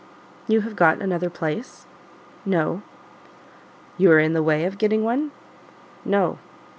"You 0.47 0.61
have 0.61 0.75
got 0.75 0.99
another 0.99 1.29
place?" 1.29 1.85
"No." 2.43 2.81
"You 3.99 4.11
are 4.11 4.17
in 4.19 4.33
the 4.33 4.41
way 4.41 4.65
of 4.65 4.79
getting 4.79 5.03
one?" 5.03 5.29
"No." 6.03 6.39